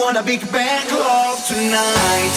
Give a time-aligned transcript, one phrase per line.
[0.00, 2.34] want a big bang club tonight.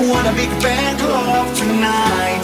[0.00, 2.42] Want a big bang club tonight.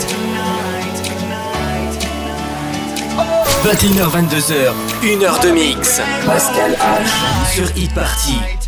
[3.63, 4.73] 21h, 22h,
[5.03, 6.01] 1 heure de mix.
[6.25, 7.55] Pascal H.
[7.55, 8.68] Sur Hit Party.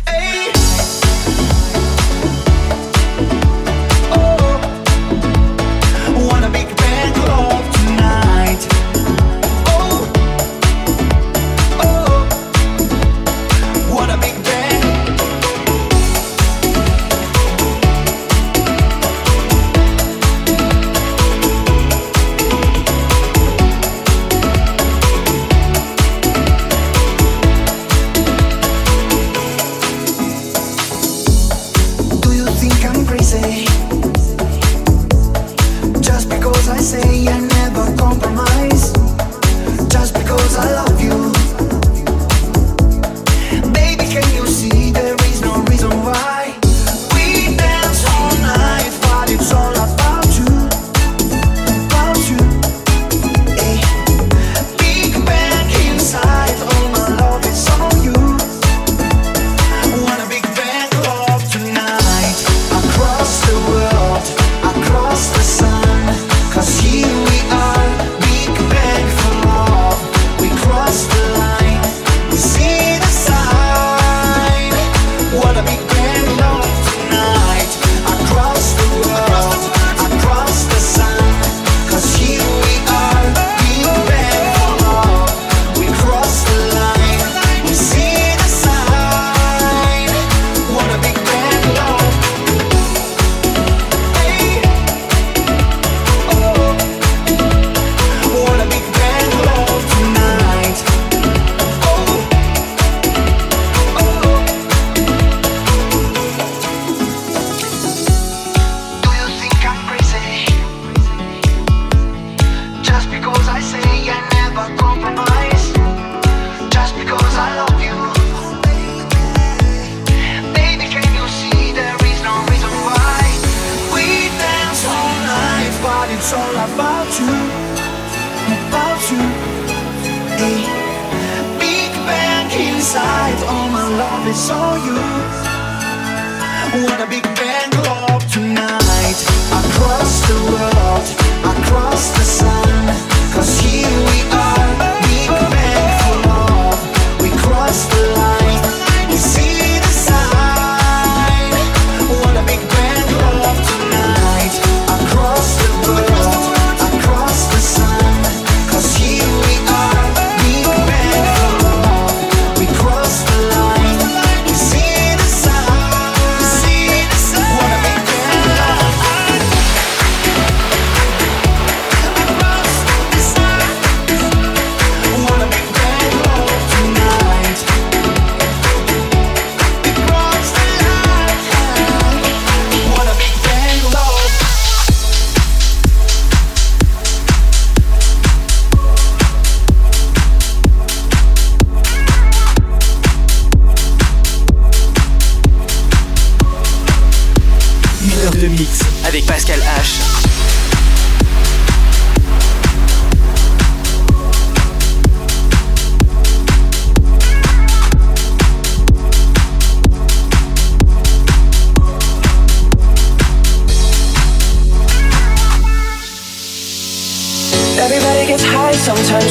[218.83, 219.30] 纠缠。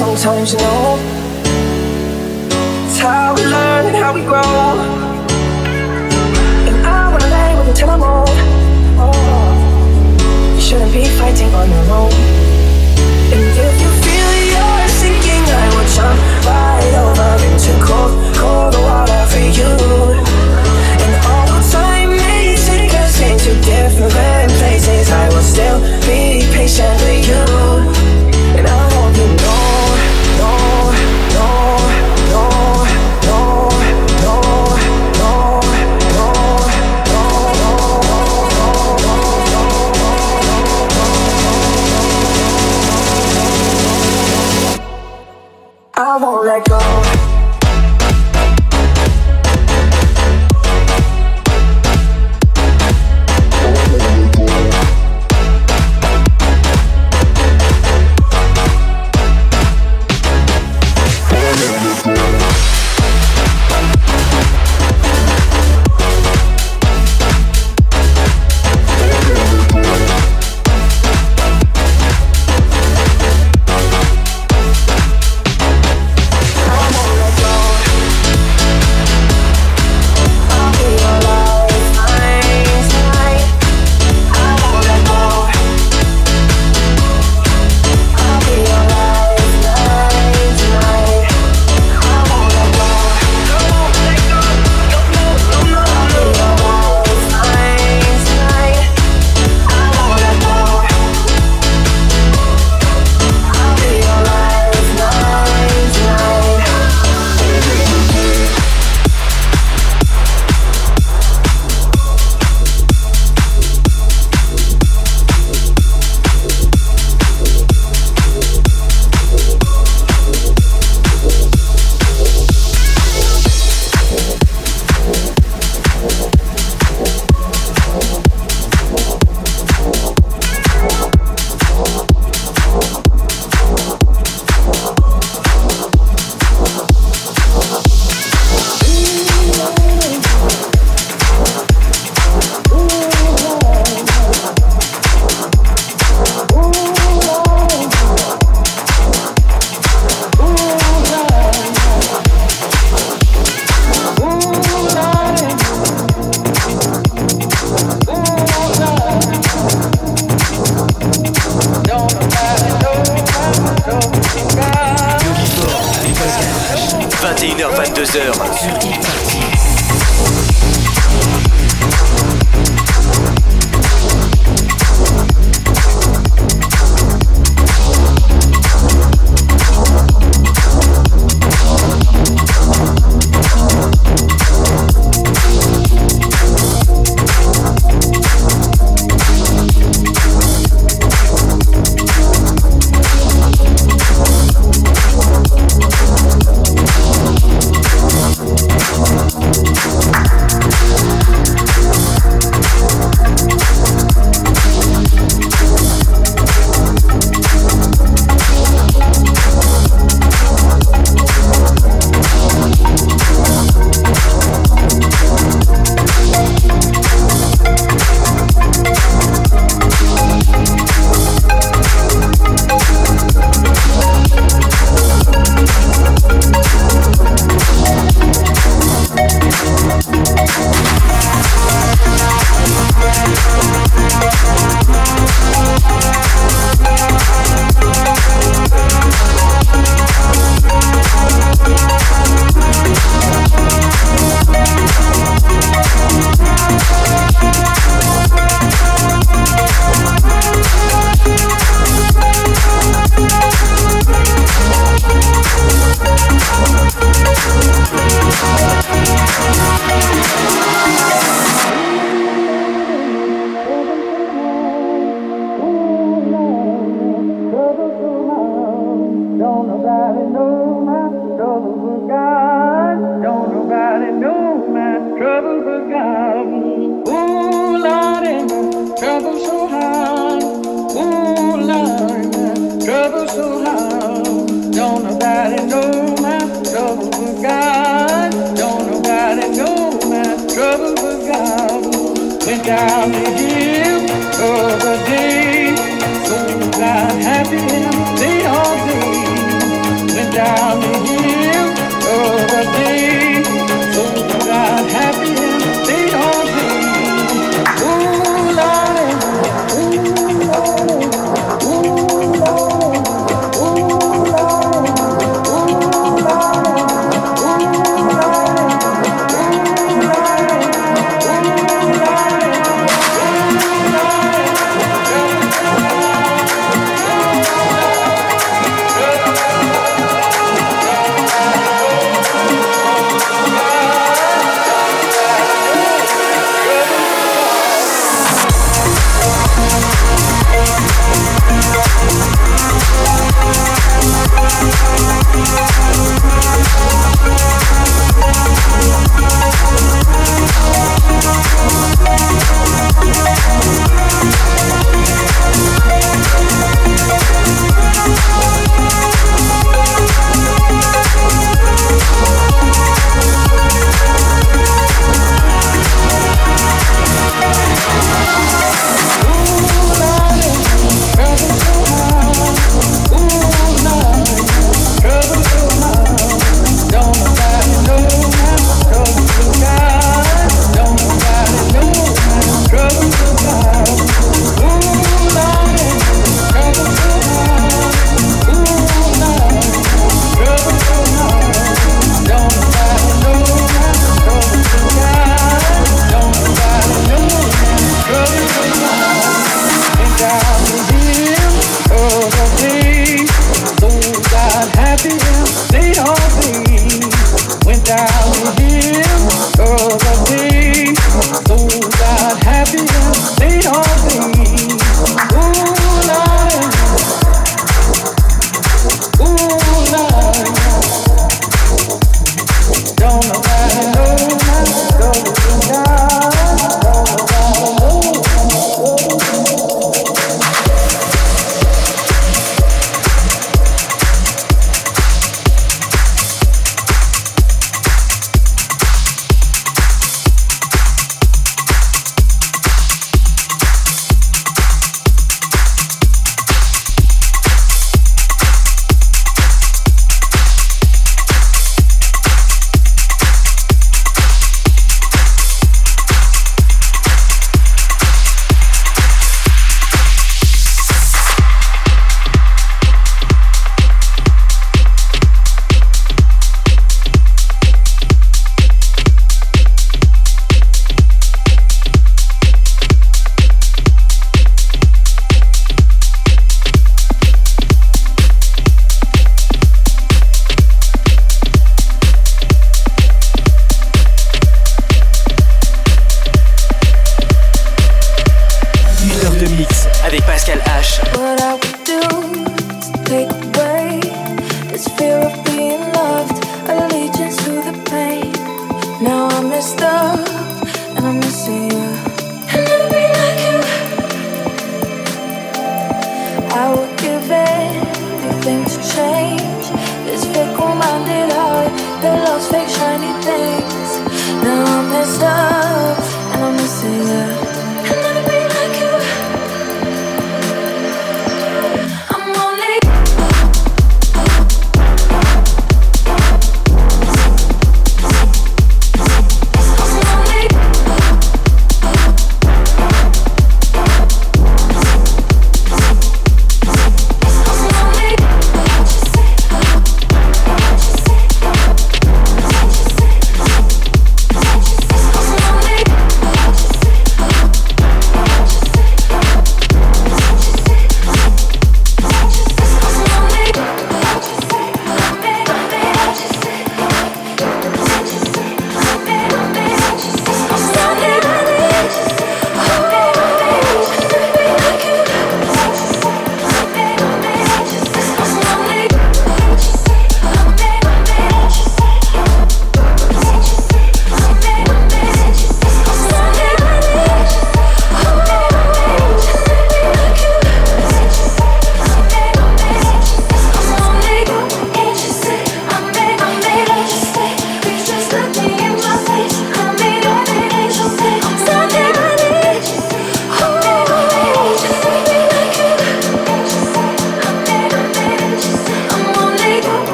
[0.00, 0.98] Sometimes, you know.
[2.86, 4.40] It's how we learn and how we grow.
[6.68, 8.30] And I wanna lay with you till I'm old.
[9.02, 12.12] Oh, you shouldn't be fighting on your own.
[13.34, 19.22] And if you feel you're sinking, I will jump right over into cold, cold water
[19.32, 19.72] for you.
[21.04, 27.28] And all time may take us into different places, I will still be patient with
[27.30, 27.44] you.
[28.58, 28.89] And I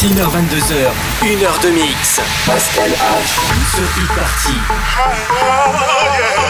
[0.00, 2.20] 21h22h, 1h de mix.
[2.46, 2.96] Pascal H.
[3.74, 4.56] Sur Hit Party.
[6.38, 6.49] on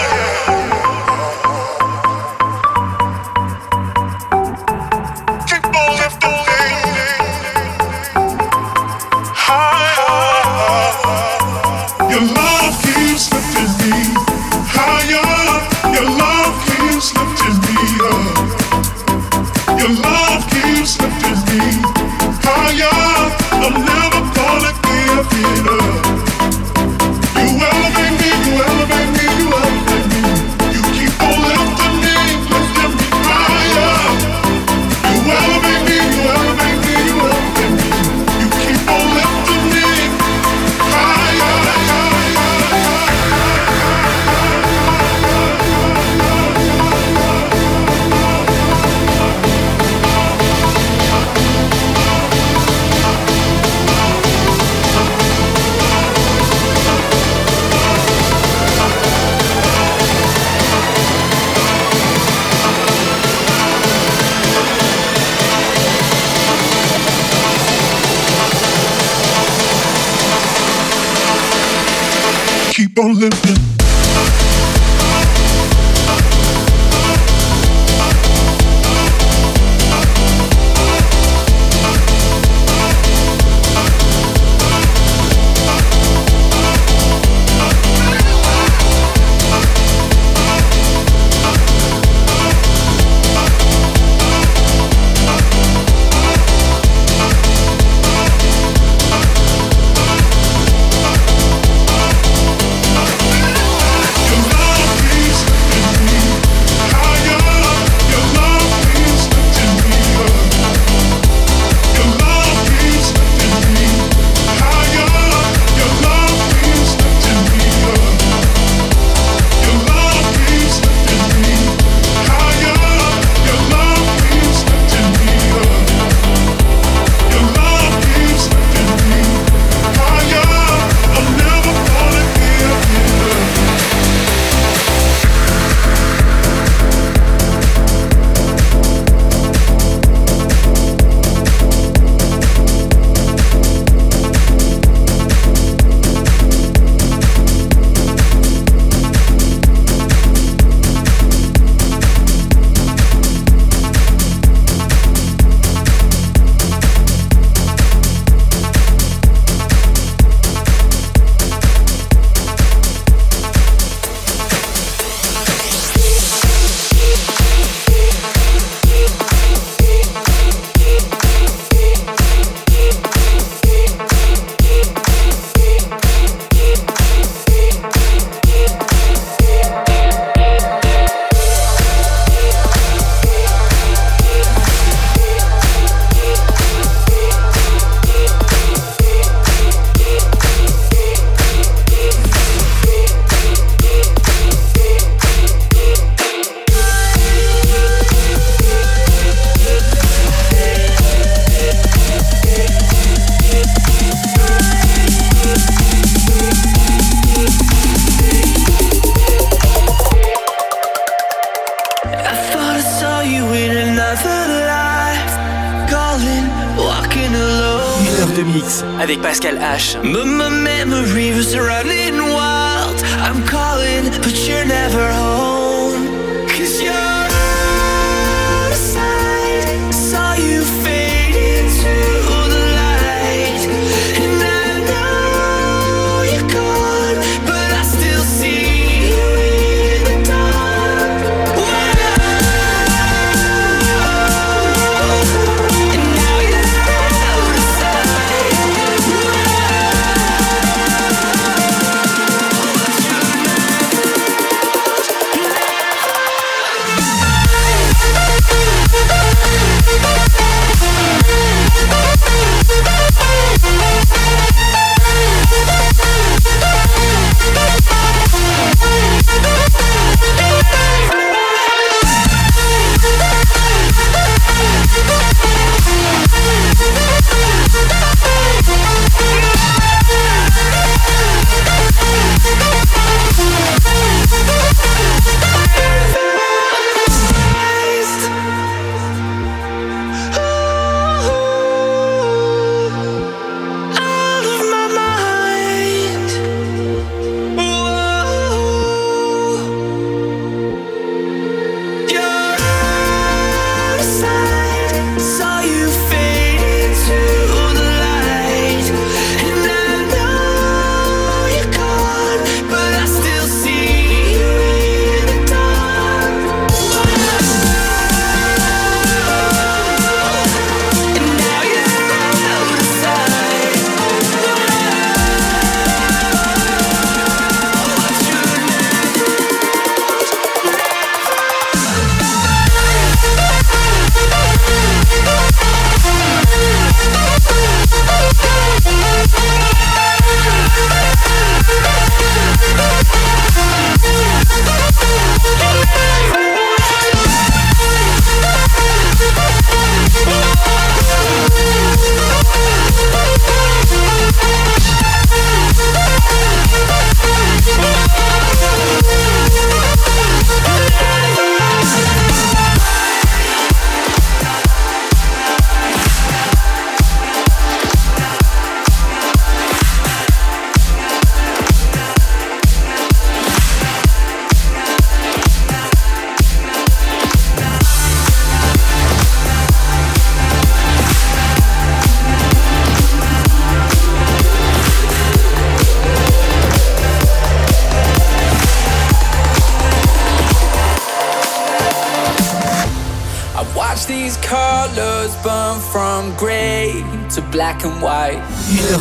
[219.23, 219.95] Pascal H.
[219.95, 222.20] But my memory was running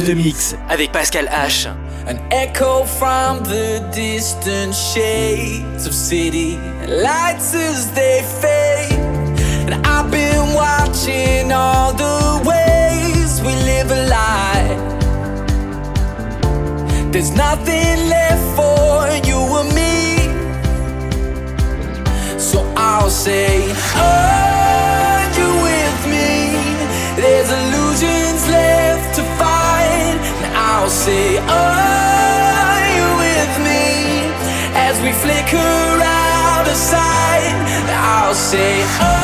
[0.10, 1.68] de mix avec Pascal H.
[2.08, 8.98] An echo from the distant shades of city lights as they fade.
[9.68, 14.78] And I've been watching all the ways we live a lie.
[17.12, 20.28] There's nothing left for you and me.
[22.40, 24.49] So I'll say, oh.
[31.06, 33.86] say, Are you with me?
[34.88, 37.56] As we flicker out of sight,
[37.88, 39.16] I'll say, Oh.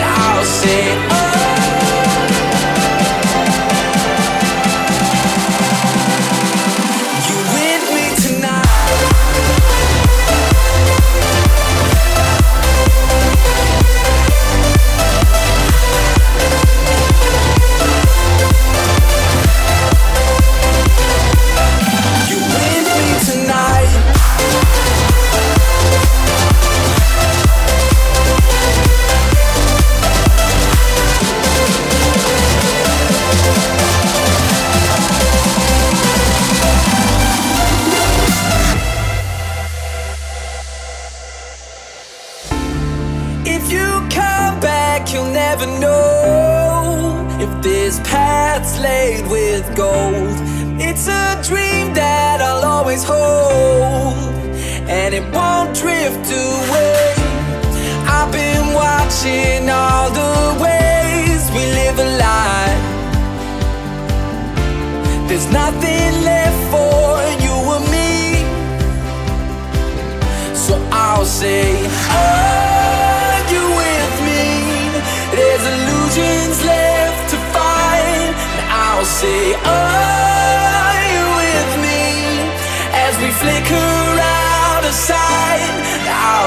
[0.00, 1.27] I'll say, oh.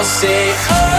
[0.01, 0.90] I'll say, oh.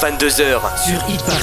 [0.00, 1.35] 22h sur Hip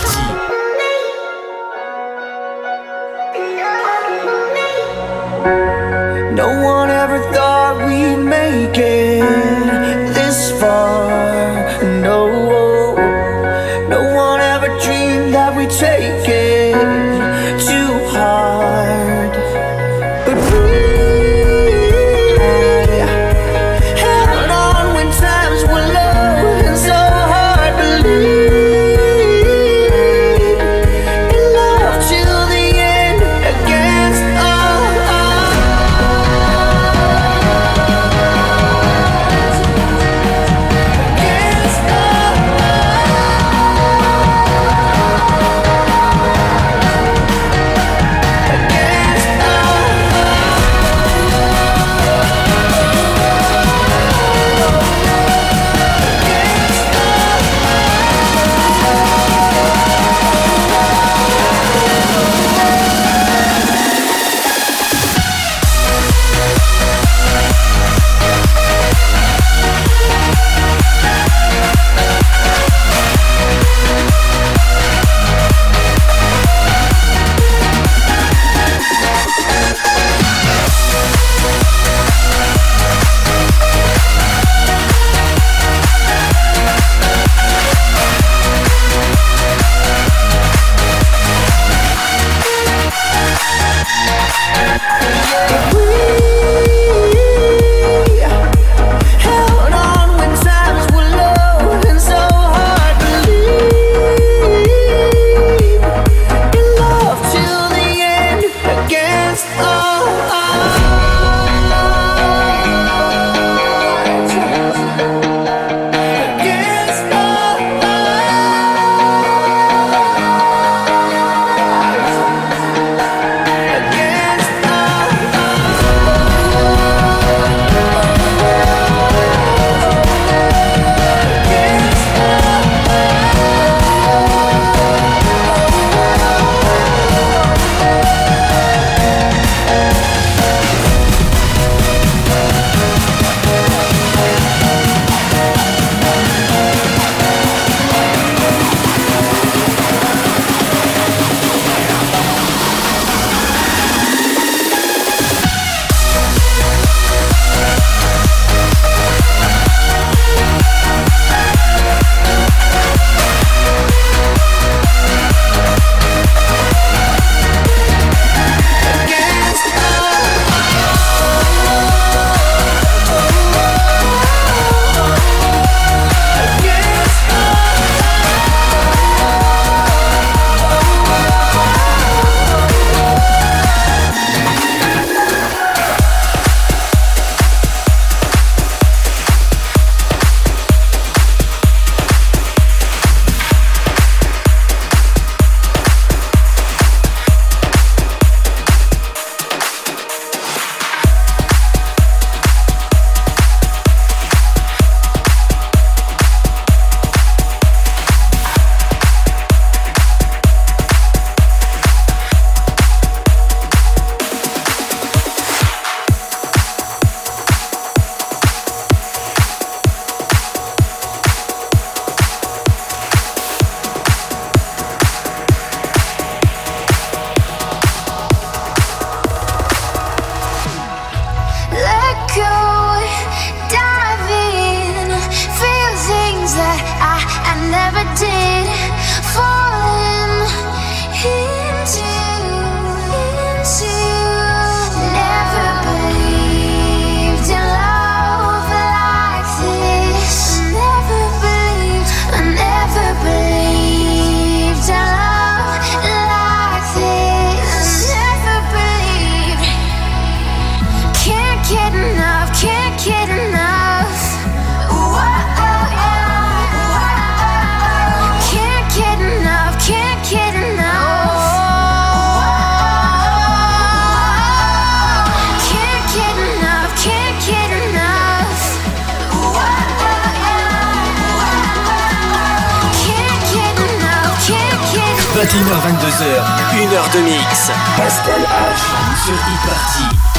[285.63, 287.71] 21h22h, 1 heure de mix.
[287.95, 290.32] Pascal H sur e-party.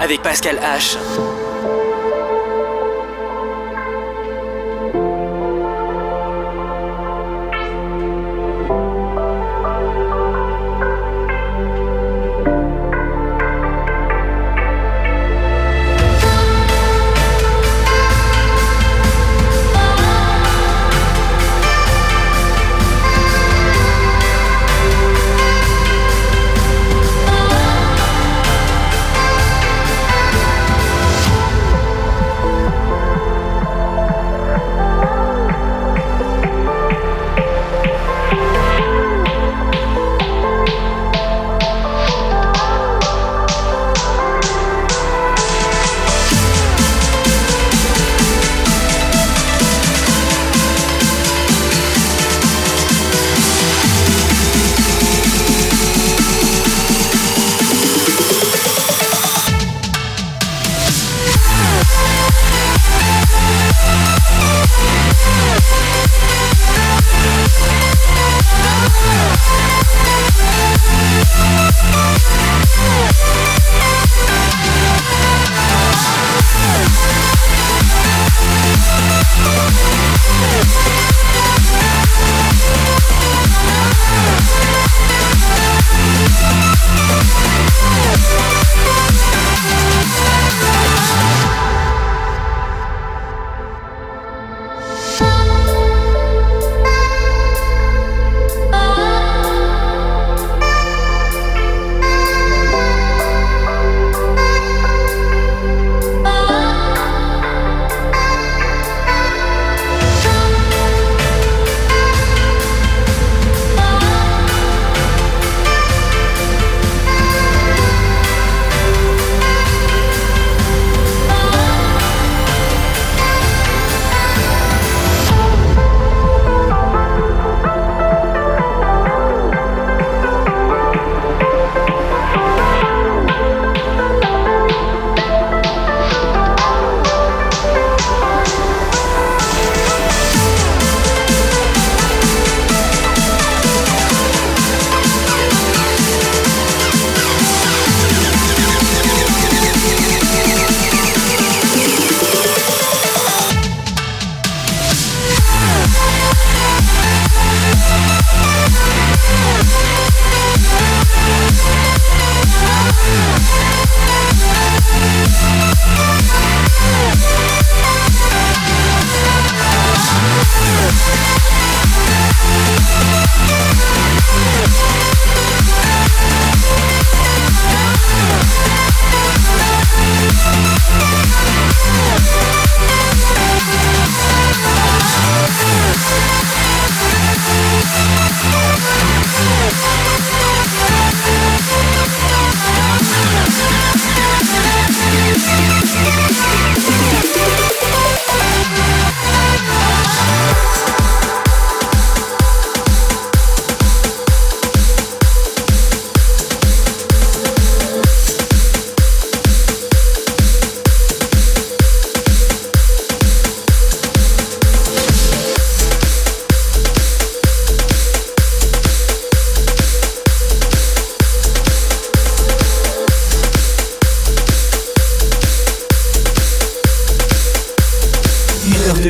[0.00, 1.49] Avec Pascal H.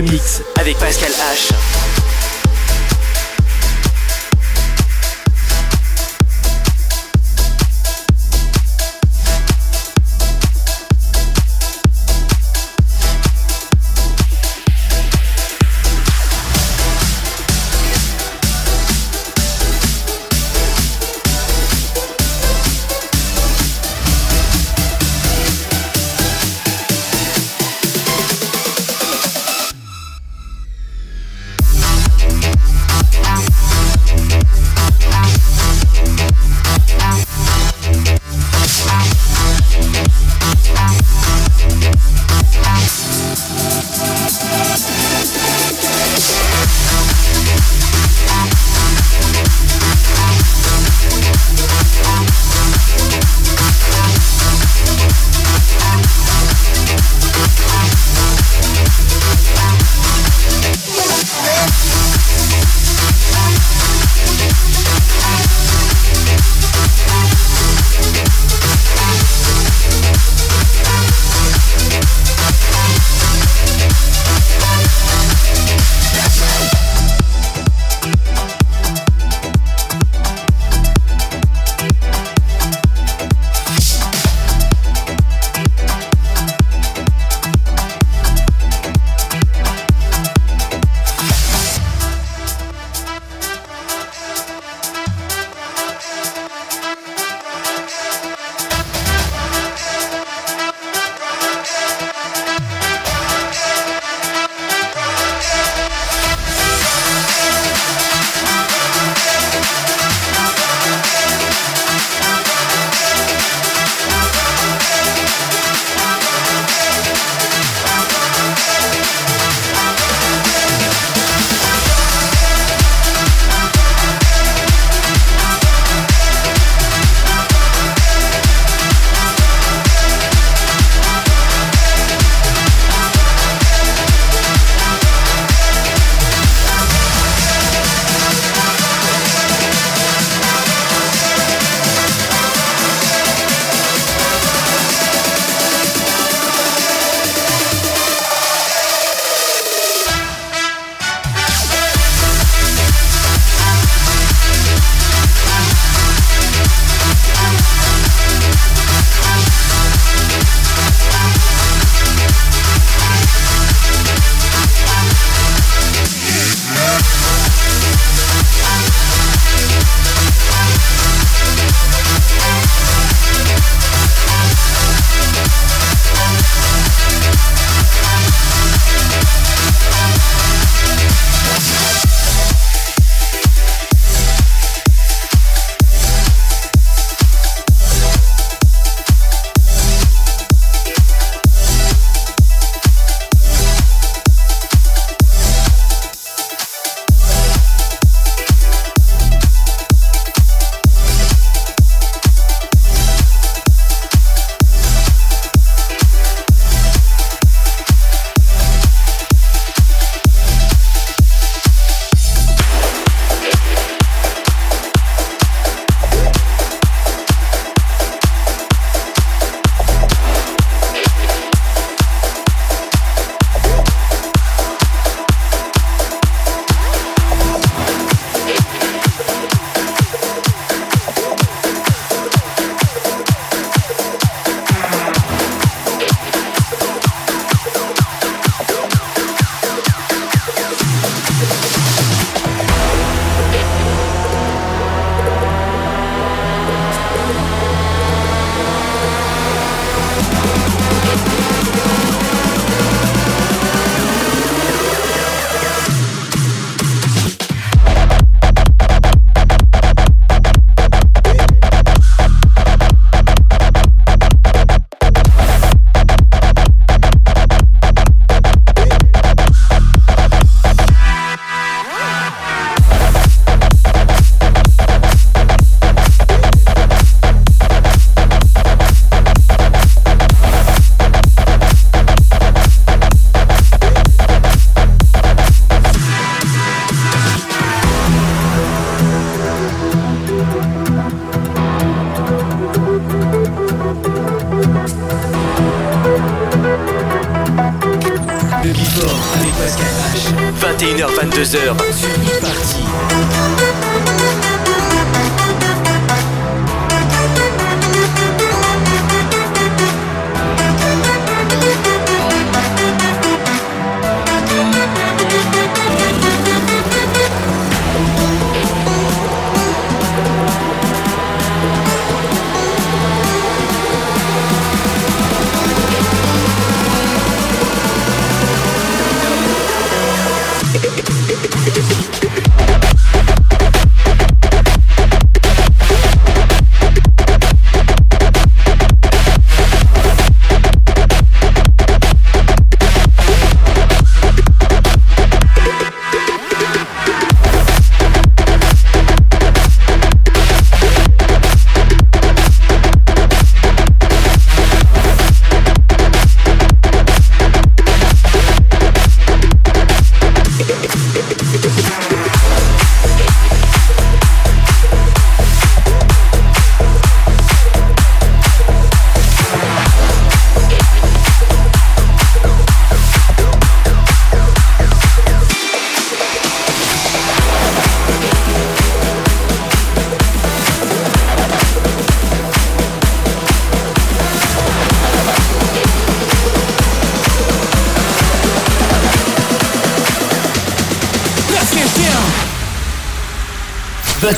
[0.02, 1.79] Mix avec Pascal H.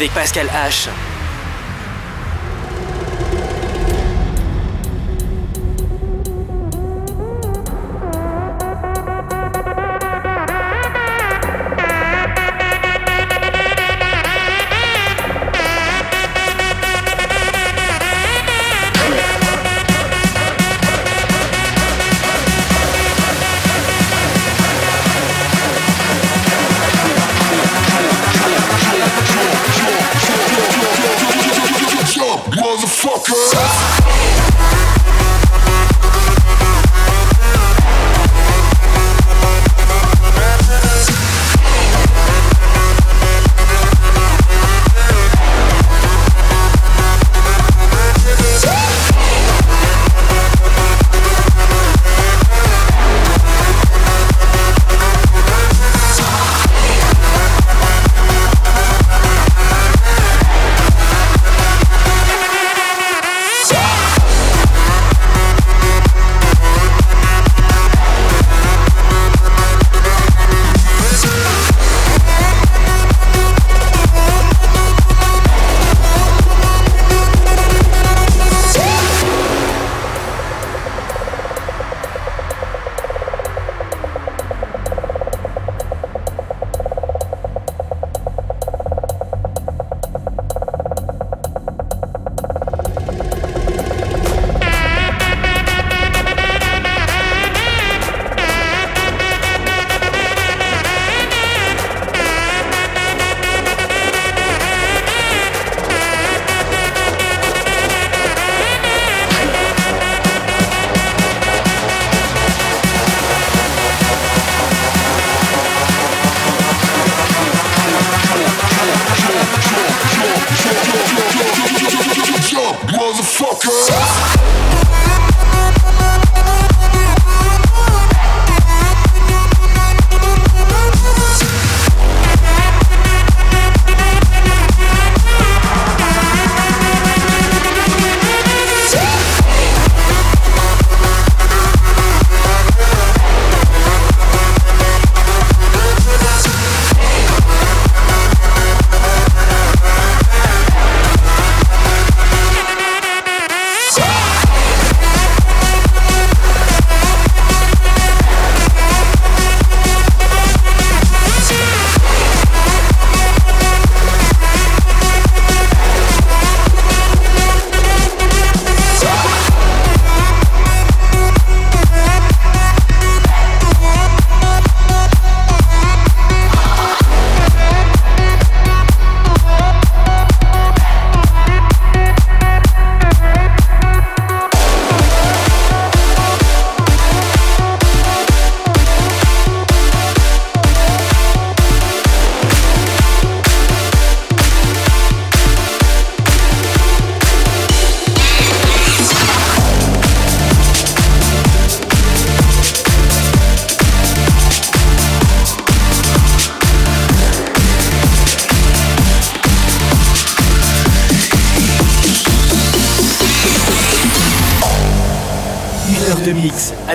[0.00, 1.09] Avec Pascal H.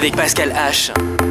[0.06, 1.25] avec Pascal H.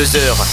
[0.00, 0.49] 22h.